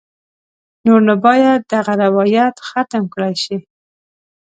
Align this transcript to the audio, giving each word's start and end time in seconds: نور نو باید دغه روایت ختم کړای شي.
نور 0.85 0.99
نو 1.07 1.13
باید 1.25 1.59
دغه 1.73 1.93
روایت 2.03 2.55
ختم 2.67 3.03
کړای 3.13 3.35
شي. 3.43 3.57